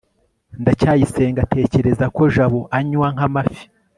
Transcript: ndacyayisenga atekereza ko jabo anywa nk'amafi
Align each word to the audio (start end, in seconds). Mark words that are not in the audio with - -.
ndacyayisenga 0.61 1.39
atekereza 1.45 2.05
ko 2.15 2.23
jabo 2.35 2.59
anywa 2.77 3.07
nk'amafi 3.13 3.63